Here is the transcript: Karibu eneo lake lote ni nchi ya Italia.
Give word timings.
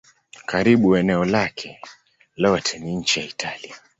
Karibu 0.45 0.97
eneo 0.97 1.25
lake 1.25 1.79
lote 2.35 2.79
ni 2.79 2.95
nchi 2.95 3.19
ya 3.19 3.25
Italia. 3.25 3.75